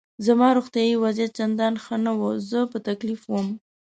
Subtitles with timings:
[0.25, 3.47] زما روغتیایي وضعیت چندان ښه نه و، زه په تکلیف وم.